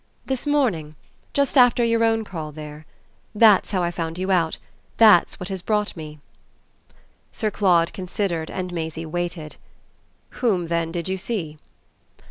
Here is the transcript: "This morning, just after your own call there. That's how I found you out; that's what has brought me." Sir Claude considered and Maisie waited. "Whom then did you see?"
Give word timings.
"This 0.25 0.47
morning, 0.47 0.95
just 1.31 1.55
after 1.55 1.83
your 1.83 2.03
own 2.03 2.23
call 2.23 2.51
there. 2.51 2.87
That's 3.35 3.69
how 3.69 3.83
I 3.83 3.91
found 3.91 4.17
you 4.17 4.31
out; 4.31 4.57
that's 4.97 5.39
what 5.39 5.49
has 5.49 5.61
brought 5.61 5.95
me." 5.95 6.17
Sir 7.31 7.51
Claude 7.51 7.93
considered 7.93 8.49
and 8.49 8.73
Maisie 8.73 9.05
waited. 9.05 9.57
"Whom 10.39 10.69
then 10.69 10.91
did 10.91 11.07
you 11.07 11.19
see?" 11.19 11.59